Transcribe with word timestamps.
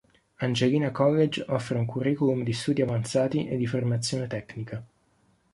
Angelina 0.39 0.89
College 0.91 1.45
offre 1.49 1.77
un 1.77 1.85
curriculum 1.85 2.41
di 2.41 2.53
studi 2.53 2.81
avanzati 2.81 3.47
e 3.47 3.55
di 3.55 3.67
formazione 3.67 4.25
tecnica. 4.25 4.83